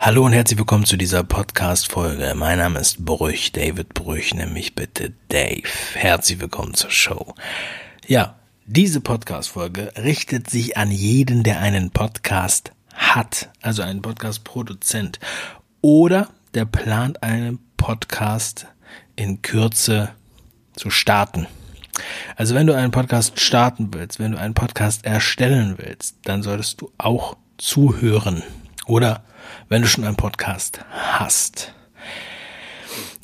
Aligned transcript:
Hallo 0.00 0.24
und 0.24 0.32
herzlich 0.32 0.56
willkommen 0.56 0.84
zu 0.84 0.96
dieser 0.96 1.24
Podcast-Folge. 1.24 2.32
Mein 2.36 2.58
Name 2.58 2.78
ist 2.78 3.04
Brüch, 3.04 3.50
David 3.50 3.94
Brüch, 3.94 4.32
nämlich 4.32 4.76
bitte 4.76 5.12
Dave. 5.28 5.68
Herzlich 5.94 6.38
willkommen 6.38 6.74
zur 6.74 6.92
Show. 6.92 7.34
Ja, 8.06 8.36
diese 8.64 9.00
Podcast-Folge 9.00 9.92
richtet 9.96 10.48
sich 10.48 10.76
an 10.76 10.92
jeden, 10.92 11.42
der 11.42 11.58
einen 11.58 11.90
Podcast 11.90 12.70
hat, 12.94 13.50
also 13.60 13.82
einen 13.82 14.00
Podcast-Produzent 14.00 15.18
oder 15.80 16.28
der 16.54 16.64
plant 16.64 17.24
einen 17.24 17.58
Podcast 17.76 18.66
in 19.16 19.42
Kürze 19.42 20.10
zu 20.74 20.90
starten. 20.90 21.48
Also 22.36 22.54
wenn 22.54 22.68
du 22.68 22.74
einen 22.74 22.92
Podcast 22.92 23.40
starten 23.40 23.92
willst, 23.92 24.20
wenn 24.20 24.30
du 24.30 24.38
einen 24.38 24.54
Podcast 24.54 25.04
erstellen 25.04 25.74
willst, 25.76 26.18
dann 26.22 26.44
solltest 26.44 26.80
du 26.80 26.92
auch 26.98 27.36
zuhören. 27.58 28.44
Oder 28.86 29.24
wenn 29.68 29.82
du 29.82 29.88
schon 29.88 30.04
einen 30.04 30.16
Podcast 30.16 30.80
hast. 30.90 31.74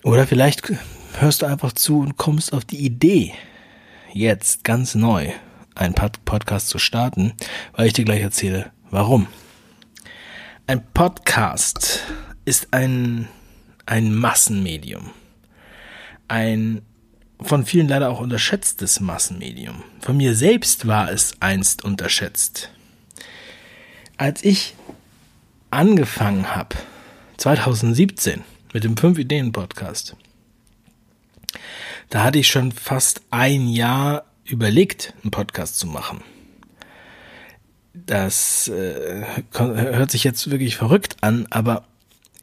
Oder 0.02 0.26
vielleicht 0.26 0.62
hörst 1.18 1.42
du 1.42 1.46
einfach 1.46 1.72
zu 1.72 2.00
und 2.00 2.16
kommst 2.16 2.52
auf 2.52 2.64
die 2.64 2.84
Idee, 2.84 3.34
jetzt 4.12 4.64
ganz 4.64 4.94
neu 4.94 5.32
einen 5.74 5.94
Podcast 5.94 6.68
zu 6.68 6.78
starten, 6.78 7.32
weil 7.72 7.86
ich 7.86 7.92
dir 7.92 8.04
gleich 8.04 8.20
erzähle, 8.20 8.70
warum. 8.90 9.26
Ein 10.66 10.84
Podcast 10.92 12.02
ist 12.44 12.68
ein, 12.72 13.28
ein 13.86 14.14
Massenmedium. 14.14 15.10
Ein 16.28 16.82
von 17.40 17.66
vielen 17.66 17.88
leider 17.88 18.10
auch 18.10 18.20
unterschätztes 18.20 19.00
Massenmedium. 19.00 19.82
Von 20.00 20.16
mir 20.16 20.34
selbst 20.34 20.86
war 20.86 21.10
es 21.10 21.34
einst 21.40 21.84
unterschätzt. 21.84 22.70
Als 24.16 24.44
ich 24.44 24.74
angefangen 25.74 26.54
habe, 26.54 26.76
2017, 27.36 28.42
mit 28.72 28.84
dem 28.84 28.96
5 28.96 29.18
Ideen 29.18 29.52
Podcast, 29.52 30.16
da 32.10 32.22
hatte 32.22 32.38
ich 32.38 32.48
schon 32.48 32.72
fast 32.72 33.22
ein 33.30 33.68
Jahr 33.68 34.24
überlegt, 34.44 35.14
einen 35.22 35.30
Podcast 35.30 35.78
zu 35.78 35.86
machen. 35.86 36.22
Das 37.92 38.68
äh, 38.68 39.24
hört 39.52 40.10
sich 40.10 40.24
jetzt 40.24 40.50
wirklich 40.50 40.76
verrückt 40.76 41.16
an, 41.20 41.46
aber 41.50 41.84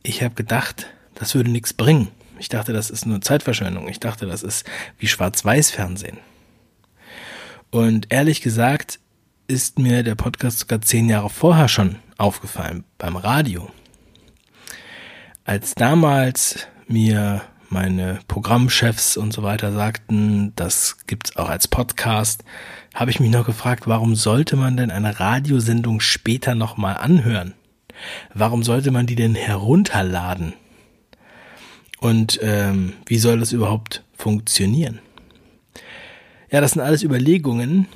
ich 0.04 0.24
habe 0.24 0.36
gedacht, 0.36 0.88
das 1.16 1.36
würde 1.36 1.50
nichts 1.50 1.74
bringen. 1.74 2.09
Ich 2.40 2.50
dachte, 2.50 2.74
das 2.74 2.90
ist 2.90 3.06
nur 3.06 3.22
Zeitverschwendung. 3.22 3.88
Ich 3.88 4.00
dachte, 4.00 4.26
das 4.26 4.44
ist 4.44 4.66
wie 4.98 5.08
Schwarz-Weiß-Fernsehen. 5.08 6.18
Und 7.70 8.08
ehrlich 8.09 8.42
gesagt 8.42 9.00
ist 9.48 9.80
mir 9.80 10.04
der 10.04 10.16
Podcast 10.16 10.59
sogar 10.59 10.82
zehn 10.82 11.09
Jahre 11.09 11.30
vorher 11.30 11.68
schon 11.68 11.98
aufgefallen, 12.22 12.84
beim 12.98 13.16
Radio. 13.16 13.70
Als 15.44 15.74
damals 15.74 16.68
mir 16.88 17.42
meine 17.70 18.20
Programmchefs 18.28 19.18
und 19.18 19.34
so 19.34 19.44
weiter 19.44 19.72
sagten, 19.72 20.54
das 20.56 20.98
gibt's 21.08 21.36
auch 21.36 21.50
als 21.50 21.68
Podcast, 21.68 22.44
habe 22.94 23.10
ich 23.10 23.20
mich 23.20 23.32
noch 23.32 23.46
gefragt, 23.46 23.88
warum 23.88 24.16
sollte 24.16 24.56
man 24.56 24.78
denn 24.78 24.92
eine 24.92 25.20
Radiosendung 25.20 26.00
später 26.00 26.54
nochmal 26.54 26.98
anhören? 26.98 27.54
Warum 28.34 28.64
sollte 28.64 28.92
man 28.92 29.08
die 29.08 29.16
denn 29.16 29.36
herunterladen? 29.36 30.54
Und 32.00 32.40
ähm, 32.42 32.94
wie 33.06 33.18
soll 33.18 33.40
das 33.40 33.52
überhaupt 33.52 34.04
funktionieren? 34.14 35.00
Ja, 36.52 36.60
das 36.62 36.72
sind 36.72 36.82
alles 36.82 37.04
Überlegungen, 37.04 37.88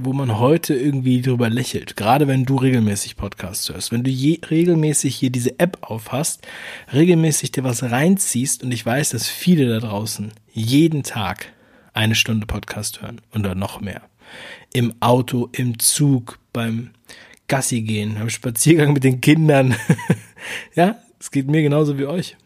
wo 0.00 0.12
man 0.12 0.38
heute 0.38 0.74
irgendwie 0.74 1.22
drüber 1.22 1.50
lächelt. 1.50 1.96
Gerade 1.96 2.28
wenn 2.28 2.44
du 2.44 2.56
regelmäßig 2.56 3.16
Podcasts 3.16 3.68
hörst. 3.68 3.90
Wenn 3.90 4.04
du 4.04 4.10
je, 4.10 4.38
regelmäßig 4.48 5.16
hier 5.16 5.30
diese 5.30 5.58
App 5.58 5.78
aufhast, 5.80 6.46
regelmäßig 6.92 7.50
dir 7.50 7.64
was 7.64 7.82
reinziehst 7.82 8.62
und 8.62 8.72
ich 8.72 8.86
weiß, 8.86 9.10
dass 9.10 9.28
viele 9.28 9.68
da 9.68 9.80
draußen 9.80 10.32
jeden 10.52 11.02
Tag 11.02 11.52
eine 11.94 12.14
Stunde 12.14 12.46
Podcast 12.46 13.02
hören 13.02 13.20
oder 13.34 13.56
noch 13.56 13.80
mehr. 13.80 14.02
Im 14.72 14.94
Auto, 15.00 15.48
im 15.52 15.80
Zug, 15.80 16.38
beim 16.52 16.90
Gassi 17.48 17.82
gehen, 17.82 18.14
beim 18.14 18.30
Spaziergang 18.30 18.92
mit 18.92 19.02
den 19.02 19.20
Kindern. 19.20 19.74
ja, 20.76 20.96
es 21.18 21.32
geht 21.32 21.48
mir 21.48 21.62
genauso 21.62 21.98
wie 21.98 22.06
euch. 22.06 22.36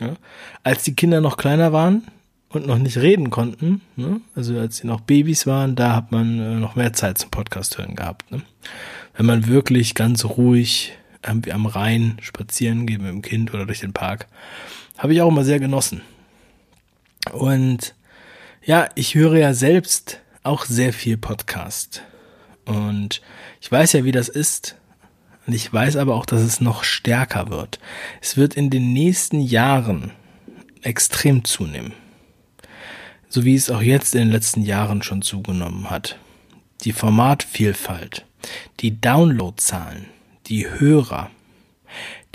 Ja? 0.00 0.14
Als 0.62 0.84
die 0.84 0.94
Kinder 0.94 1.20
noch 1.20 1.36
kleiner 1.36 1.72
waren 1.72 2.04
und 2.54 2.66
noch 2.66 2.78
nicht 2.78 2.98
reden 2.98 3.30
konnten, 3.30 3.80
ne? 3.96 4.20
also 4.34 4.58
als 4.58 4.78
sie 4.78 4.86
noch 4.86 5.00
Babys 5.00 5.46
waren, 5.46 5.76
da 5.76 5.94
hat 5.94 6.12
man 6.12 6.38
äh, 6.38 6.54
noch 6.56 6.76
mehr 6.76 6.92
Zeit 6.92 7.18
zum 7.18 7.30
Podcast 7.30 7.78
hören 7.78 7.96
gehabt. 7.96 8.30
Ne? 8.30 8.42
Wenn 9.16 9.26
man 9.26 9.46
wirklich 9.46 9.94
ganz 9.94 10.24
ruhig 10.24 10.92
irgendwie 11.24 11.52
am 11.52 11.66
Rhein 11.66 12.18
spazieren 12.20 12.86
geht 12.86 13.00
mit 13.00 13.10
dem 13.10 13.22
Kind 13.22 13.54
oder 13.54 13.66
durch 13.66 13.80
den 13.80 13.92
Park, 13.92 14.26
habe 14.98 15.12
ich 15.12 15.22
auch 15.22 15.28
immer 15.28 15.44
sehr 15.44 15.60
genossen. 15.60 16.02
Und 17.32 17.94
ja, 18.64 18.88
ich 18.94 19.14
höre 19.14 19.36
ja 19.36 19.54
selbst 19.54 20.20
auch 20.42 20.64
sehr 20.64 20.92
viel 20.92 21.16
Podcast. 21.16 22.02
Und 22.64 23.22
ich 23.60 23.70
weiß 23.70 23.92
ja, 23.92 24.04
wie 24.04 24.12
das 24.12 24.28
ist, 24.28 24.76
und 25.46 25.52
ich 25.52 25.70
weiß 25.72 25.96
aber 25.96 26.14
auch, 26.14 26.26
dass 26.26 26.40
es 26.40 26.60
noch 26.60 26.84
stärker 26.84 27.50
wird. 27.50 27.78
Es 28.22 28.36
wird 28.36 28.54
in 28.54 28.70
den 28.70 28.92
nächsten 28.92 29.40
Jahren 29.40 30.12
extrem 30.82 31.44
zunehmen. 31.44 31.92
So 33.34 33.44
wie 33.44 33.56
es 33.56 33.68
auch 33.68 33.82
jetzt 33.82 34.14
in 34.14 34.20
den 34.20 34.30
letzten 34.30 34.62
Jahren 34.62 35.02
schon 35.02 35.20
zugenommen 35.20 35.90
hat. 35.90 36.16
Die 36.82 36.92
Formatvielfalt, 36.92 38.24
die 38.78 39.00
Downloadzahlen, 39.00 40.04
die 40.46 40.70
Hörer, 40.70 41.32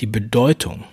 die 0.01 0.07
Bedeutung, 0.07 0.83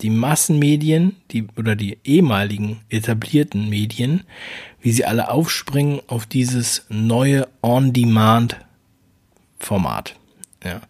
die 0.00 0.10
Massenmedien, 0.10 1.16
die 1.32 1.48
oder 1.56 1.74
die 1.74 1.98
ehemaligen 2.04 2.82
etablierten 2.88 3.68
Medien, 3.68 4.22
wie 4.80 4.92
sie 4.92 5.04
alle 5.04 5.28
aufspringen 5.28 6.02
auf 6.06 6.24
dieses 6.24 6.86
neue 6.88 7.48
On-Demand-Format. 7.60 10.14
Ja. 10.62 10.82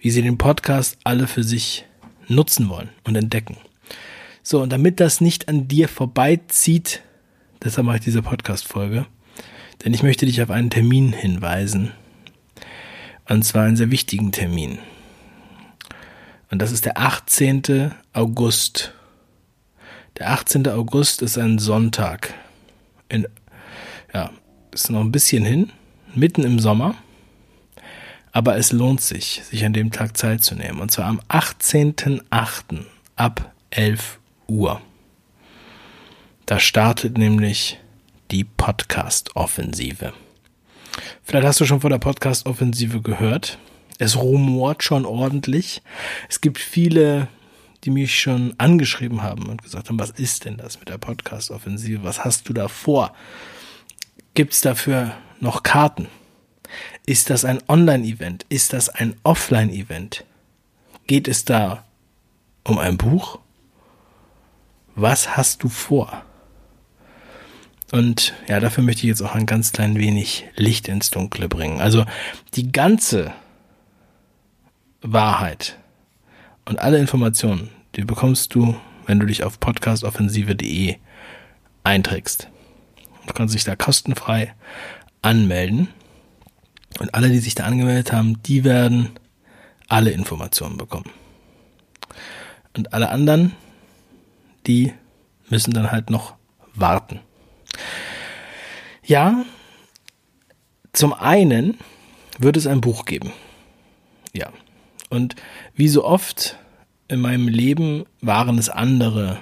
Wie 0.00 0.10
sie 0.10 0.22
den 0.22 0.36
Podcast 0.36 0.98
alle 1.04 1.28
für 1.28 1.44
sich 1.44 1.84
nutzen 2.26 2.68
wollen 2.68 2.88
und 3.04 3.14
entdecken. 3.14 3.56
So, 4.42 4.62
und 4.62 4.72
damit 4.72 4.98
das 4.98 5.20
nicht 5.20 5.48
an 5.48 5.68
dir 5.68 5.88
vorbeizieht, 5.88 7.04
deshalb 7.62 7.86
mache 7.86 7.96
ich 7.96 8.04
diese 8.04 8.22
Podcast-Folge, 8.22 9.06
denn 9.84 9.94
ich 9.94 10.02
möchte 10.02 10.26
dich 10.26 10.42
auf 10.42 10.50
einen 10.50 10.70
Termin 10.70 11.12
hinweisen. 11.12 11.92
Und 13.28 13.44
zwar 13.44 13.64
einen 13.64 13.76
sehr 13.76 13.90
wichtigen 13.90 14.32
Termin. 14.32 14.78
Und 16.50 16.62
das 16.62 16.70
ist 16.70 16.84
der 16.84 16.98
18. 16.98 17.92
August. 18.12 18.92
Der 20.18 20.30
18. 20.30 20.68
August 20.68 21.22
ist 21.22 21.36
ein 21.36 21.58
Sonntag. 21.58 22.34
In, 23.08 23.26
ja, 24.14 24.30
ist 24.72 24.90
noch 24.90 25.00
ein 25.00 25.12
bisschen 25.12 25.44
hin, 25.44 25.70
mitten 26.14 26.44
im 26.44 26.58
Sommer. 26.58 26.94
Aber 28.32 28.56
es 28.56 28.70
lohnt 28.70 29.00
sich, 29.00 29.42
sich 29.44 29.64
an 29.64 29.72
dem 29.72 29.90
Tag 29.90 30.16
Zeit 30.16 30.44
zu 30.44 30.54
nehmen. 30.54 30.80
Und 30.80 30.90
zwar 30.90 31.06
am 31.06 31.20
18.08. 31.28 32.84
ab 33.16 33.52
11 33.70 34.18
Uhr. 34.46 34.80
Da 36.46 36.60
startet 36.60 37.18
nämlich 37.18 37.80
die 38.30 38.44
Podcast-Offensive. 38.44 40.12
Vielleicht 41.24 41.44
hast 41.44 41.60
du 41.60 41.64
schon 41.64 41.80
von 41.80 41.90
der 41.90 41.98
Podcast-Offensive 41.98 43.02
gehört. 43.02 43.58
Es 43.98 44.14
rumort 44.14 44.84
schon 44.84 45.06
ordentlich. 45.06 45.82
Es 46.28 46.40
gibt 46.40 46.58
viele, 46.58 47.26
die 47.82 47.90
mich 47.90 48.20
schon 48.20 48.54
angeschrieben 48.58 49.24
haben 49.24 49.46
und 49.46 49.60
gesagt 49.60 49.88
haben, 49.88 49.98
was 49.98 50.10
ist 50.10 50.44
denn 50.44 50.56
das 50.56 50.78
mit 50.78 50.88
der 50.88 50.98
Podcast-Offensive? 50.98 52.04
Was 52.04 52.24
hast 52.24 52.48
du 52.48 52.52
da 52.52 52.68
vor? 52.68 53.12
Gibt 54.34 54.52
es 54.52 54.60
dafür 54.60 55.16
noch 55.40 55.64
Karten? 55.64 56.06
Ist 57.06 57.28
das 57.28 57.44
ein 57.44 57.58
Online-Event? 57.66 58.46
Ist 58.48 58.72
das 58.72 58.88
ein 58.88 59.16
Offline-Event? 59.24 60.24
Geht 61.08 61.26
es 61.26 61.44
da 61.44 61.84
um 62.62 62.78
ein 62.78 62.96
Buch? 62.96 63.40
Was 64.94 65.36
hast 65.36 65.64
du 65.64 65.68
vor? 65.68 66.22
Und 67.92 68.34
ja, 68.48 68.58
dafür 68.58 68.82
möchte 68.82 69.02
ich 69.02 69.08
jetzt 69.08 69.22
auch 69.22 69.34
ein 69.34 69.46
ganz 69.46 69.72
klein 69.72 69.96
wenig 69.96 70.46
Licht 70.56 70.88
ins 70.88 71.10
Dunkle 71.10 71.48
bringen. 71.48 71.80
Also 71.80 72.04
die 72.54 72.72
ganze 72.72 73.32
Wahrheit 75.02 75.78
und 76.64 76.80
alle 76.80 76.98
Informationen, 76.98 77.70
die 77.94 78.04
bekommst 78.04 78.54
du, 78.54 78.76
wenn 79.06 79.20
du 79.20 79.26
dich 79.26 79.44
auf 79.44 79.60
podcastoffensive.de 79.60 80.96
einträgst. 81.84 82.48
Du 83.26 83.32
kannst 83.32 83.54
dich 83.54 83.64
da 83.64 83.76
kostenfrei 83.76 84.54
anmelden 85.22 85.88
und 86.98 87.14
alle, 87.14 87.28
die 87.28 87.38
sich 87.38 87.54
da 87.54 87.64
angemeldet 87.64 88.12
haben, 88.12 88.42
die 88.42 88.64
werden 88.64 89.10
alle 89.88 90.10
Informationen 90.10 90.76
bekommen. 90.76 91.10
Und 92.76 92.92
alle 92.92 93.10
anderen, 93.10 93.52
die 94.66 94.92
müssen 95.48 95.72
dann 95.72 95.92
halt 95.92 96.10
noch 96.10 96.34
warten. 96.74 97.20
Ja, 99.04 99.44
zum 100.92 101.12
einen 101.12 101.78
wird 102.38 102.56
es 102.56 102.66
ein 102.66 102.80
Buch 102.80 103.04
geben. 103.04 103.32
Ja. 104.32 104.52
Und 105.10 105.36
wie 105.74 105.88
so 105.88 106.04
oft 106.04 106.56
in 107.08 107.20
meinem 107.20 107.48
Leben 107.48 108.04
waren 108.20 108.58
es 108.58 108.68
andere 108.68 109.38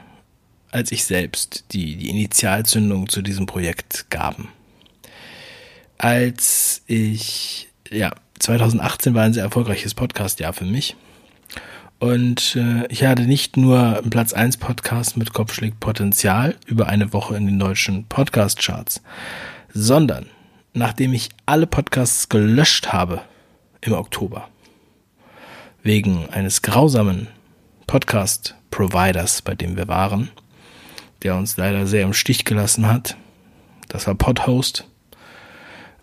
als 0.75 0.91
ich 0.91 1.05
selbst, 1.05 1.67
die 1.71 1.95
die 1.95 2.11
Initialzündung 2.11 3.09
zu 3.09 3.23
diesem 3.23 3.47
Projekt 3.47 4.11
gaben. 4.11 4.49
Als 5.99 6.83
ich, 6.89 7.69
ja, 7.91 8.13
2018 8.41 9.15
war 9.15 9.23
ein 9.23 9.33
sehr 9.33 9.45
erfolgreiches 9.45 9.95
Podcast-Jahr 9.95 10.53
für 10.53 10.65
mich. 10.65 10.97
Und 12.05 12.57
äh, 12.57 12.87
ich 12.89 13.03
hatte 13.05 13.23
nicht 13.23 13.57
nur 13.57 13.97
einen 13.97 14.11
Platz 14.11 14.35
1 14.35 14.59
Podcast 14.59 15.17
mit 15.17 15.33
Kopfschlägt 15.33 15.81
Potenzial 15.81 16.55
über 16.67 16.89
eine 16.89 17.15
Woche 17.15 17.35
in 17.35 17.47
den 17.47 17.59
deutschen 17.59 18.05
Podcast-Charts, 18.05 19.03
sondern 19.73 20.27
nachdem 20.75 21.15
ich 21.15 21.31
alle 21.47 21.67
Podcasts 21.67 22.29
gelöscht 22.29 22.93
habe 22.93 23.23
im 23.81 23.95
Oktober, 23.95 24.49
wegen 25.83 26.29
eines 26.29 26.61
grausamen 26.61 27.29
Podcast-Providers, 27.87 29.41
bei 29.41 29.55
dem 29.55 29.79
wir 29.79 29.89
waren, 29.89 30.29
der 31.23 31.37
uns 31.37 31.57
leider 31.57 31.87
sehr 31.87 32.03
im 32.03 32.13
Stich 32.13 32.45
gelassen 32.45 32.87
hat, 32.87 33.17
das 33.89 34.07
war 34.07 34.15
Podhost, 34.15 34.87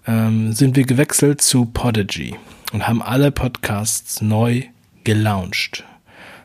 ähm, 0.08 0.52
sind 0.54 0.76
wir 0.76 0.86
gewechselt 0.86 1.42
zu 1.42 1.66
Podigy 1.66 2.38
und 2.74 2.88
haben 2.88 3.04
alle 3.04 3.30
Podcasts 3.30 4.24
neu 4.24 4.64
gelauncht. 5.04 5.84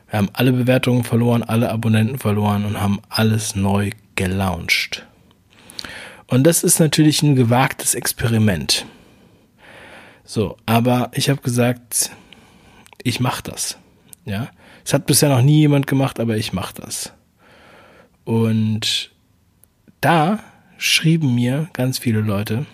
Wir 0.08 0.19
haben 0.19 0.31
alle 0.32 0.53
Bewertungen 0.53 1.05
verloren, 1.05 1.43
alle 1.43 1.70
Abonnenten 1.70 2.19
verloren 2.19 2.64
und 2.64 2.81
haben 2.81 3.00
alles 3.08 3.56
neu 3.56 3.91
gelauncht. 4.14 5.06
Und 6.26 6.44
das 6.44 6.64
ist 6.64 6.81
natürlich 6.81 7.23
ein 7.23 7.37
gewagtes 7.37 7.94
Experiment. 7.94 8.87
So, 10.25 10.56
aber 10.67 11.11
ich 11.14 11.29
habe 11.29 11.41
gesagt, 11.41 12.11
ich 13.03 13.20
mache 13.20 13.43
das. 13.44 13.79
Ja, 14.25 14.49
es 14.85 14.93
hat 14.93 15.06
bisher 15.06 15.29
noch 15.29 15.43
nie 15.43 15.61
jemand 15.61 15.87
gemacht, 15.87 16.19
aber 16.19 16.37
ich 16.37 16.52
mache 16.52 16.75
das. 16.75 17.12
Und 18.25 19.12
da 20.00 20.41
schrieben 20.79 21.35
mir 21.35 21.69
ganz 21.73 21.99
viele 21.99 22.20
Leute, 22.20 22.67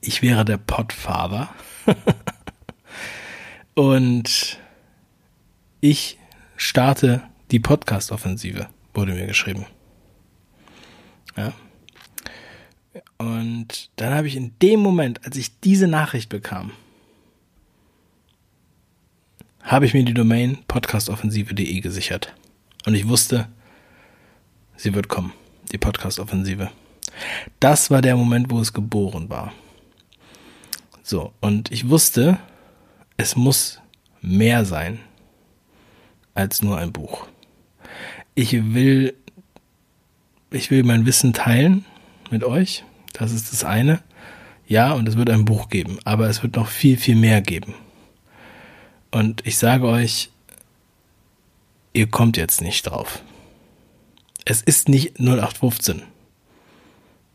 ich 0.00 0.22
wäre 0.22 0.44
der 0.44 0.56
Podfather. 0.56 1.48
und 3.74 4.58
ich 5.90 6.18
starte 6.56 7.22
die 7.52 7.60
Podcast-Offensive, 7.60 8.68
wurde 8.92 9.12
mir 9.12 9.26
geschrieben. 9.26 9.66
Ja. 11.36 11.52
Und 13.18 13.90
dann 13.94 14.12
habe 14.12 14.26
ich 14.26 14.34
in 14.34 14.52
dem 14.60 14.80
Moment, 14.80 15.24
als 15.24 15.36
ich 15.36 15.60
diese 15.60 15.86
Nachricht 15.86 16.28
bekam, 16.28 16.72
habe 19.62 19.86
ich 19.86 19.94
mir 19.94 20.04
die 20.04 20.14
Domain 20.14 20.58
podcastoffensive.de 20.66 21.80
gesichert. 21.80 22.34
Und 22.84 22.94
ich 22.94 23.06
wusste, 23.06 23.48
Sie 24.76 24.92
wird 24.92 25.08
kommen, 25.08 25.32
die 25.70 25.78
Podcast-Offensive. 25.78 26.70
Das 27.60 27.90
war 27.90 28.02
der 28.02 28.16
Moment, 28.16 28.50
wo 28.50 28.60
es 28.60 28.72
geboren 28.72 29.30
war. 29.30 29.52
So, 31.02 31.32
und 31.40 31.70
ich 31.70 31.88
wusste, 31.88 32.38
es 33.16 33.36
muss 33.36 33.80
mehr 34.20 34.64
sein 34.64 34.98
als 36.36 36.62
nur 36.62 36.78
ein 36.78 36.92
Buch. 36.92 37.26
Ich 38.34 38.52
will, 38.74 39.14
ich 40.50 40.70
will 40.70 40.84
mein 40.84 41.06
Wissen 41.06 41.32
teilen 41.32 41.84
mit 42.30 42.44
euch. 42.44 42.84
Das 43.12 43.32
ist 43.32 43.52
das 43.52 43.64
eine. 43.64 44.02
Ja, 44.68 44.92
und 44.92 45.08
es 45.08 45.16
wird 45.16 45.30
ein 45.30 45.44
Buch 45.44 45.68
geben, 45.68 45.98
aber 46.04 46.28
es 46.28 46.42
wird 46.42 46.56
noch 46.56 46.68
viel, 46.68 46.96
viel 46.96 47.16
mehr 47.16 47.40
geben. 47.40 47.74
Und 49.10 49.46
ich 49.46 49.58
sage 49.58 49.86
euch, 49.86 50.30
ihr 51.92 52.08
kommt 52.08 52.36
jetzt 52.36 52.60
nicht 52.60 52.82
drauf. 52.82 53.22
Es 54.44 54.62
ist 54.62 54.88
nicht 54.88 55.18
0815. 55.18 56.02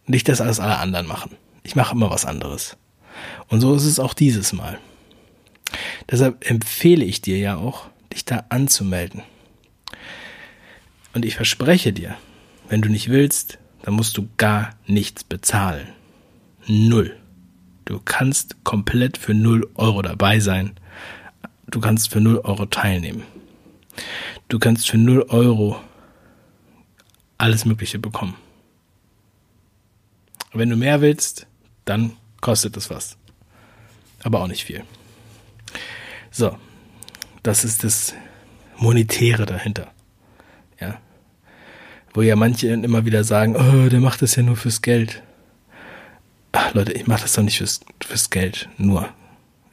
Nicht 0.05 0.27
das, 0.27 0.39
was 0.39 0.59
alle 0.59 0.77
anderen 0.77 1.07
machen. 1.07 1.35
Ich 1.63 1.75
mache 1.75 1.95
immer 1.95 2.09
was 2.09 2.25
anderes. 2.25 2.77
Und 3.47 3.61
so 3.61 3.73
ist 3.75 3.85
es 3.85 3.99
auch 3.99 4.13
dieses 4.13 4.53
Mal. 4.53 4.79
Deshalb 6.09 6.49
empfehle 6.49 7.05
ich 7.05 7.21
dir 7.21 7.37
ja 7.37 7.55
auch, 7.55 7.90
dich 8.13 8.25
da 8.25 8.45
anzumelden. 8.49 9.23
Und 11.13 11.25
ich 11.25 11.35
verspreche 11.35 11.93
dir, 11.93 12.15
wenn 12.69 12.81
du 12.81 12.89
nicht 12.89 13.09
willst, 13.09 13.57
dann 13.83 13.95
musst 13.95 14.17
du 14.17 14.27
gar 14.37 14.75
nichts 14.85 15.23
bezahlen. 15.23 15.87
Null. 16.67 17.17
Du 17.85 17.99
kannst 17.99 18.63
komplett 18.63 19.17
für 19.17 19.33
null 19.33 19.69
Euro 19.75 20.01
dabei 20.01 20.39
sein. 20.39 20.73
Du 21.67 21.79
kannst 21.79 22.11
für 22.11 22.21
null 22.21 22.37
Euro 22.39 22.65
teilnehmen. 22.65 23.23
Du 24.47 24.59
kannst 24.59 24.89
für 24.89 24.97
null 24.97 25.23
Euro 25.29 25.81
alles 27.37 27.65
Mögliche 27.65 27.99
bekommen. 27.99 28.35
wenn 30.53 30.69
du 30.69 30.75
mehr 30.75 31.01
willst, 31.01 31.47
dann 31.85 32.13
kostet 32.41 32.75
es 32.77 32.89
was. 32.89 33.17
Aber 34.21 34.41
auch 34.41 34.47
nicht 34.47 34.65
viel. 34.65 34.83
So, 36.29 36.57
das 37.43 37.63
ist 37.63 37.83
das 37.83 38.13
Monetäre 38.77 39.45
dahinter. 39.45 39.91
Ja. 40.79 40.99
Wo 42.13 42.21
ja 42.21 42.35
manche 42.35 42.67
immer 42.67 43.05
wieder 43.05 43.23
sagen, 43.23 43.55
oh, 43.55 43.89
der 43.89 43.99
macht 43.99 44.21
das 44.21 44.35
ja 44.35 44.43
nur 44.43 44.55
fürs 44.55 44.81
Geld. 44.81 45.23
Ach, 46.51 46.73
Leute, 46.73 46.91
ich 46.91 47.07
mache 47.07 47.21
das 47.21 47.33
doch 47.33 47.43
nicht 47.43 47.57
fürs, 47.57 47.79
fürs 48.03 48.29
Geld, 48.29 48.67
nur. 48.77 49.09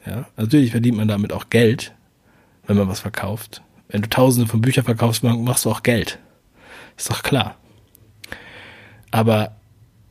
Ja. 0.05 0.27
Natürlich 0.37 0.71
verdient 0.71 0.97
man 0.97 1.07
damit 1.07 1.33
auch 1.33 1.49
Geld, 1.49 1.93
wenn 2.65 2.77
man 2.77 2.87
was 2.87 3.01
verkauft. 3.01 3.61
Wenn 3.89 4.01
du 4.01 4.09
tausende 4.09 4.47
von 4.47 4.61
Büchern 4.61 4.85
verkaufst, 4.85 5.23
machst 5.23 5.65
du 5.65 5.71
auch 5.71 5.83
Geld. 5.83 6.19
Ist 6.95 7.09
doch 7.09 7.23
klar. 7.23 7.57
Aber 9.11 9.58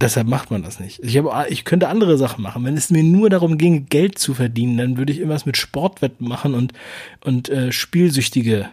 deshalb 0.00 0.28
macht 0.28 0.50
man 0.50 0.62
das 0.62 0.80
nicht. 0.80 1.00
Ich, 1.02 1.16
habe, 1.16 1.46
ich 1.50 1.64
könnte 1.64 1.88
andere 1.88 2.18
Sachen 2.18 2.42
machen. 2.42 2.64
Wenn 2.64 2.76
es 2.76 2.90
mir 2.90 3.02
nur 3.02 3.30
darum 3.30 3.58
ginge, 3.58 3.82
Geld 3.82 4.18
zu 4.18 4.34
verdienen, 4.34 4.76
dann 4.76 4.96
würde 4.96 5.12
ich 5.12 5.18
irgendwas 5.18 5.46
mit 5.46 5.56
Sportwetten 5.56 6.28
machen 6.28 6.54
und, 6.54 6.72
und 7.24 7.48
äh, 7.48 7.72
Spielsüchtige. 7.72 8.68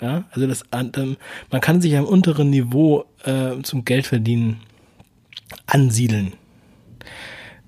Ja, 0.00 0.24
also 0.32 0.46
das, 0.48 0.64
ähm, 0.72 1.16
man 1.50 1.60
kann 1.60 1.80
sich 1.80 1.96
am 1.96 2.04
unteren 2.04 2.50
Niveau 2.50 3.04
äh, 3.24 3.62
zum 3.62 3.84
Geldverdienen 3.84 4.60
ansiedeln, 5.66 6.32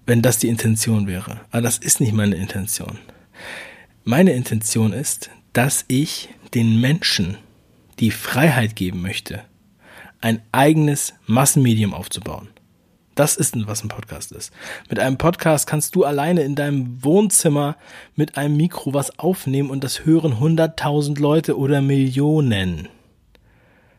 wenn 0.06 0.20
das 0.20 0.38
die 0.38 0.48
Intention 0.48 1.06
wäre. 1.06 1.40
Aber 1.52 1.62
das 1.62 1.78
ist 1.78 2.00
nicht 2.00 2.12
meine 2.12 2.34
Intention. 2.34 2.98
Meine 4.02 4.32
Intention 4.32 4.92
ist, 4.92 5.30
dass 5.52 5.84
ich 5.86 6.28
den 6.54 6.80
Menschen 6.80 7.36
die 8.00 8.10
Freiheit 8.10 8.74
geben 8.74 9.00
möchte, 9.00 9.42
ein 10.20 10.42
eigenes 10.50 11.14
Massenmedium 11.26 11.94
aufzubauen. 11.94 12.48
Das 13.14 13.36
ist, 13.36 13.54
was 13.68 13.84
ein 13.84 13.88
Podcast 13.88 14.32
ist. 14.32 14.52
Mit 14.90 14.98
einem 14.98 15.18
Podcast 15.18 15.66
kannst 15.68 15.94
du 15.94 16.04
alleine 16.04 16.42
in 16.42 16.56
deinem 16.56 17.02
Wohnzimmer 17.04 17.76
mit 18.16 18.36
einem 18.36 18.56
Mikro 18.56 18.92
was 18.92 19.18
aufnehmen 19.18 19.70
und 19.70 19.84
das 19.84 20.04
hören 20.04 20.40
hunderttausend 20.40 21.20
Leute 21.20 21.56
oder 21.56 21.80
Millionen. 21.80 22.88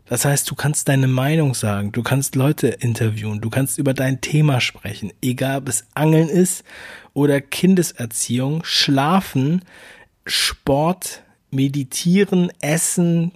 Das 0.07 0.25
heißt, 0.25 0.49
du 0.51 0.55
kannst 0.55 0.87
deine 0.87 1.07
Meinung 1.07 1.55
sagen, 1.55 1.91
du 1.91 2.03
kannst 2.03 2.35
Leute 2.35 2.67
interviewen, 2.67 3.41
du 3.41 3.49
kannst 3.49 3.79
über 3.79 3.93
dein 3.93 4.21
Thema 4.21 4.61
sprechen, 4.61 5.11
egal 5.21 5.59
ob 5.59 5.69
es 5.69 5.87
Angeln 5.95 6.29
ist 6.29 6.63
oder 7.13 7.41
Kindeserziehung, 7.41 8.63
Schlafen, 8.63 9.63
Sport, 10.25 11.23
Meditieren, 11.49 12.51
Essen, 12.59 13.31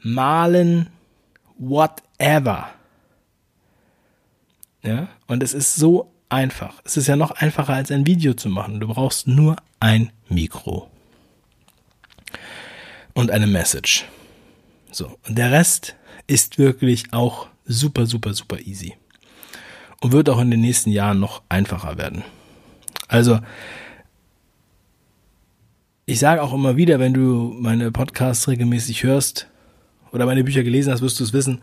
Malen, 0.00 0.88
whatever. 1.58 2.68
Ja, 4.82 5.08
und 5.26 5.42
es 5.42 5.54
ist 5.54 5.74
so 5.74 6.12
einfach. 6.28 6.80
Es 6.84 6.96
ist 6.96 7.06
ja 7.06 7.16
noch 7.16 7.30
einfacher 7.30 7.74
als 7.74 7.90
ein 7.90 8.06
Video 8.06 8.34
zu 8.34 8.48
machen. 8.48 8.80
Du 8.80 8.88
brauchst 8.88 9.28
nur 9.28 9.56
ein 9.80 10.10
Mikro 10.28 10.90
und 13.14 13.30
eine 13.30 13.46
Message. 13.46 14.06
So, 14.90 15.18
und 15.26 15.38
der 15.38 15.52
Rest 15.52 15.96
ist 16.26 16.58
wirklich 16.58 17.12
auch 17.12 17.48
super, 17.64 18.06
super, 18.06 18.34
super 18.34 18.58
easy. 18.60 18.94
Und 20.00 20.12
wird 20.12 20.28
auch 20.28 20.40
in 20.40 20.50
den 20.50 20.60
nächsten 20.60 20.90
Jahren 20.90 21.20
noch 21.20 21.42
einfacher 21.48 21.96
werden. 21.96 22.24
Also, 23.06 23.38
ich 26.06 26.18
sage 26.18 26.42
auch 26.42 26.52
immer 26.52 26.76
wieder, 26.76 26.98
wenn 26.98 27.14
du 27.14 27.54
meine 27.56 27.92
Podcasts 27.92 28.48
regelmäßig 28.48 29.04
hörst, 29.04 29.46
oder 30.12 30.26
meine 30.26 30.44
Bücher 30.44 30.62
gelesen 30.62 30.92
hast, 30.92 31.00
wirst 31.00 31.18
du 31.18 31.24
es 31.24 31.32
wissen. 31.32 31.62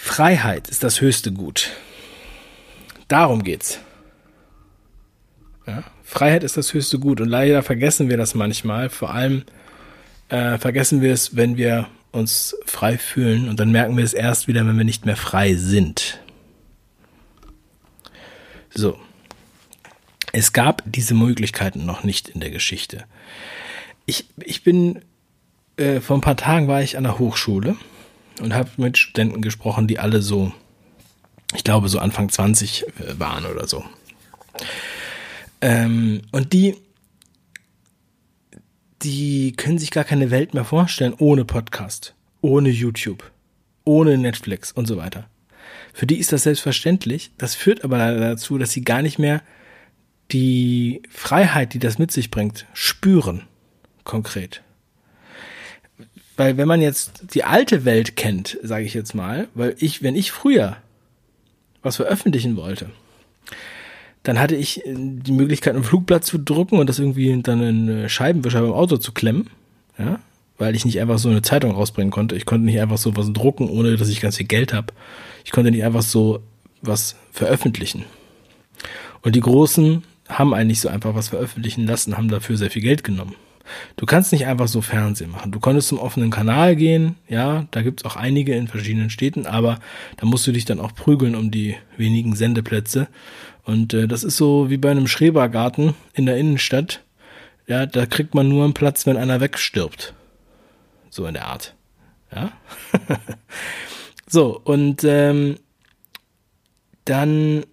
Freiheit 0.00 0.68
ist 0.68 0.84
das 0.84 1.00
höchste 1.00 1.32
Gut. 1.32 1.72
Darum 3.08 3.42
geht's. 3.42 3.80
Ja? 5.66 5.82
Freiheit 6.04 6.44
ist 6.44 6.56
das 6.56 6.72
höchste 6.72 7.00
Gut 7.00 7.20
und 7.20 7.28
leider 7.28 7.64
vergessen 7.64 8.08
wir 8.08 8.16
das 8.16 8.36
manchmal. 8.36 8.90
Vor 8.90 9.12
allem 9.12 9.42
äh, 10.28 10.56
vergessen 10.56 11.02
wir 11.02 11.12
es, 11.12 11.34
wenn 11.34 11.56
wir 11.56 11.88
uns 12.12 12.56
frei 12.64 12.96
fühlen 12.96 13.48
und 13.48 13.58
dann 13.58 13.72
merken 13.72 13.96
wir 13.96 14.04
es 14.04 14.14
erst 14.14 14.46
wieder, 14.46 14.64
wenn 14.64 14.78
wir 14.78 14.84
nicht 14.84 15.04
mehr 15.04 15.16
frei 15.16 15.56
sind. 15.56 16.20
So. 18.72 19.00
Es 20.32 20.52
gab 20.52 20.84
diese 20.86 21.14
Möglichkeiten 21.14 21.84
noch 21.84 22.04
nicht 22.04 22.28
in 22.28 22.38
der 22.38 22.50
Geschichte. 22.50 23.04
Ich, 24.06 24.26
ich 24.38 24.62
bin 24.62 25.02
äh, 25.76 26.00
vor 26.00 26.16
ein 26.16 26.22
paar 26.22 26.36
Tagen 26.36 26.68
war 26.68 26.82
ich 26.82 26.96
an 26.96 27.02
der 27.02 27.18
Hochschule 27.18 27.76
und 28.40 28.54
habe 28.54 28.70
mit 28.76 28.98
Studenten 28.98 29.42
gesprochen, 29.42 29.86
die 29.86 29.98
alle 29.98 30.22
so, 30.22 30.52
ich 31.54 31.64
glaube, 31.64 31.88
so 31.88 31.98
Anfang 31.98 32.28
20 32.28 32.86
äh, 32.86 33.18
waren 33.18 33.46
oder 33.46 33.66
so. 33.66 33.84
Ähm, 35.60 36.22
und 36.32 36.52
die, 36.52 36.76
die 39.02 39.52
können 39.56 39.78
sich 39.78 39.90
gar 39.90 40.04
keine 40.04 40.30
Welt 40.30 40.54
mehr 40.54 40.64
vorstellen 40.64 41.14
ohne 41.18 41.44
Podcast, 41.44 42.14
ohne 42.40 42.68
YouTube, 42.68 43.30
ohne 43.84 44.18
Netflix 44.18 44.72
und 44.72 44.86
so 44.86 44.96
weiter. 44.96 45.28
Für 45.92 46.06
die 46.06 46.18
ist 46.18 46.32
das 46.32 46.44
selbstverständlich. 46.44 47.32
Das 47.38 47.54
führt 47.54 47.84
aber 47.84 48.14
dazu, 48.14 48.58
dass 48.58 48.70
sie 48.70 48.82
gar 48.82 49.02
nicht 49.02 49.18
mehr 49.18 49.42
die 50.30 51.02
Freiheit, 51.10 51.74
die 51.74 51.78
das 51.78 51.98
mit 51.98 52.12
sich 52.12 52.30
bringt, 52.30 52.66
spüren. 52.72 53.42
Konkret. 54.04 54.62
Weil 56.38 56.56
wenn 56.56 56.68
man 56.68 56.80
jetzt 56.80 57.34
die 57.34 57.42
alte 57.42 57.84
Welt 57.84 58.14
kennt, 58.14 58.58
sage 58.62 58.84
ich 58.84 58.94
jetzt 58.94 59.12
mal, 59.12 59.48
weil 59.54 59.74
ich, 59.80 60.04
wenn 60.04 60.14
ich 60.14 60.30
früher 60.30 60.76
was 61.82 61.96
veröffentlichen 61.96 62.56
wollte, 62.56 62.90
dann 64.22 64.38
hatte 64.38 64.54
ich 64.54 64.80
die 64.86 65.32
Möglichkeit, 65.32 65.74
ein 65.74 65.82
Flugblatt 65.82 66.24
zu 66.24 66.38
drucken 66.38 66.78
und 66.78 66.88
das 66.88 67.00
irgendwie 67.00 67.42
dann 67.42 67.60
in 67.60 68.08
Scheibenwischer 68.08 68.62
beim 68.62 68.72
Auto 68.72 68.98
zu 68.98 69.10
klemmen. 69.10 69.50
Ja, 69.98 70.20
weil 70.58 70.76
ich 70.76 70.84
nicht 70.84 71.00
einfach 71.00 71.18
so 71.18 71.28
eine 71.28 71.42
Zeitung 71.42 71.72
rausbringen 71.72 72.12
konnte. 72.12 72.36
Ich 72.36 72.46
konnte 72.46 72.66
nicht 72.66 72.80
einfach 72.80 72.98
so 72.98 73.16
was 73.16 73.32
drucken, 73.32 73.68
ohne 73.68 73.96
dass 73.96 74.08
ich 74.08 74.20
ganz 74.20 74.36
viel 74.36 74.46
Geld 74.46 74.72
habe. 74.72 74.92
Ich 75.44 75.50
konnte 75.50 75.72
nicht 75.72 75.82
einfach 75.82 76.02
so 76.02 76.40
was 76.82 77.16
veröffentlichen. 77.32 78.04
Und 79.22 79.34
die 79.34 79.40
Großen 79.40 80.04
haben 80.28 80.54
eigentlich 80.54 80.80
so 80.80 80.88
einfach 80.88 81.16
was 81.16 81.28
veröffentlichen 81.28 81.84
lassen, 81.84 82.16
haben 82.16 82.28
dafür 82.28 82.56
sehr 82.56 82.70
viel 82.70 82.82
Geld 82.82 83.02
genommen. 83.02 83.34
Du 83.96 84.06
kannst 84.06 84.32
nicht 84.32 84.46
einfach 84.46 84.68
so 84.68 84.80
Fernsehen 84.80 85.30
machen. 85.30 85.52
Du 85.52 85.60
konntest 85.60 85.88
zum 85.88 85.98
offenen 85.98 86.30
Kanal 86.30 86.76
gehen, 86.76 87.16
ja, 87.28 87.66
da 87.70 87.82
gibt's 87.82 88.04
auch 88.04 88.16
einige 88.16 88.54
in 88.54 88.68
verschiedenen 88.68 89.10
Städten, 89.10 89.46
aber 89.46 89.78
da 90.16 90.26
musst 90.26 90.46
du 90.46 90.52
dich 90.52 90.64
dann 90.64 90.80
auch 90.80 90.94
prügeln 90.94 91.34
um 91.34 91.50
die 91.50 91.76
wenigen 91.96 92.34
Sendeplätze. 92.36 93.08
Und 93.64 93.92
äh, 93.94 94.08
das 94.08 94.24
ist 94.24 94.36
so 94.36 94.70
wie 94.70 94.78
bei 94.78 94.90
einem 94.90 95.06
Schrebergarten 95.06 95.94
in 96.14 96.26
der 96.26 96.36
Innenstadt. 96.36 97.02
Ja, 97.66 97.84
da 97.84 98.06
kriegt 98.06 98.34
man 98.34 98.48
nur 98.48 98.64
einen 98.64 98.74
Platz, 98.74 99.06
wenn 99.06 99.18
einer 99.18 99.40
wegstirbt. 99.40 100.14
So 101.10 101.26
in 101.26 101.34
der 101.34 101.46
Art. 101.46 101.74
Ja. 102.34 102.52
so, 104.26 104.58
und 104.58 105.04
ähm, 105.04 105.58
dann 107.04 107.64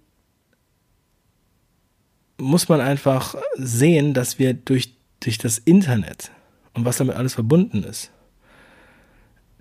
muss 2.38 2.68
man 2.68 2.82
einfach 2.82 3.36
sehen, 3.56 4.14
dass 4.14 4.40
wir 4.40 4.54
durch, 4.54 4.95
durch 5.25 5.38
das 5.38 5.58
Internet 5.58 6.32
und 6.74 6.86
was 6.86 6.98
damit 6.98 7.15
alles 7.15 7.34
verbunden 7.34 7.84
ist, 7.84 8.12